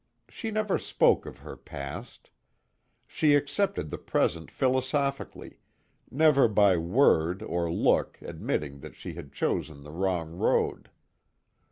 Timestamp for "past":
1.55-2.31